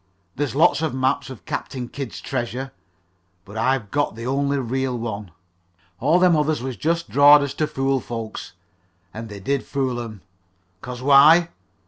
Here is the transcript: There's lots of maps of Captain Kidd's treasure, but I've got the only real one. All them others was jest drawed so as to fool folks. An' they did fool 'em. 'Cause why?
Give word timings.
There's 0.35 0.55
lots 0.55 0.81
of 0.81 0.95
maps 0.95 1.29
of 1.29 1.45
Captain 1.45 1.87
Kidd's 1.87 2.21
treasure, 2.21 2.71
but 3.45 3.55
I've 3.55 3.91
got 3.91 4.15
the 4.15 4.25
only 4.25 4.57
real 4.57 4.97
one. 4.97 5.29
All 5.99 6.17
them 6.17 6.35
others 6.35 6.59
was 6.59 6.75
jest 6.75 7.07
drawed 7.11 7.41
so 7.41 7.45
as 7.45 7.53
to 7.53 7.67
fool 7.67 7.99
folks. 7.99 8.53
An' 9.13 9.27
they 9.27 9.39
did 9.39 9.63
fool 9.63 10.01
'em. 10.01 10.21
'Cause 10.81 11.03
why? 11.03 11.49